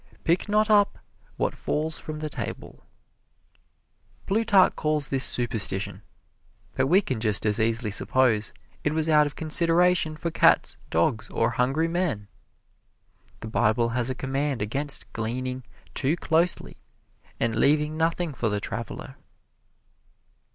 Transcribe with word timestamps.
"Pick 0.23 0.49
not 0.49 0.67
up 0.67 0.97
what 1.37 1.53
falls 1.53 1.99
from 1.99 2.21
the 2.21 2.27
table" 2.31 2.83
Plutarch 4.25 4.75
calls 4.75 5.09
this 5.09 5.23
superstition, 5.23 6.01
but 6.73 6.87
we 6.87 7.01
can 7.03 7.19
just 7.19 7.45
as 7.45 7.59
easily 7.59 7.91
suppose 7.91 8.51
it 8.83 8.93
was 8.93 9.07
out 9.07 9.27
of 9.27 9.35
consideration 9.35 10.17
for 10.17 10.31
cats, 10.31 10.79
dogs 10.89 11.29
or 11.29 11.51
hungry 11.51 11.87
men. 11.87 12.27
The 13.41 13.47
Bible 13.49 13.89
has 13.89 14.09
a 14.09 14.15
command 14.15 14.59
against 14.59 15.05
gleaning 15.13 15.63
too 15.93 16.15
closely, 16.17 16.77
and 17.39 17.55
leaving 17.55 17.95
nothing 17.95 18.33
for 18.33 18.49
the 18.49 18.59
traveler. 18.59 19.17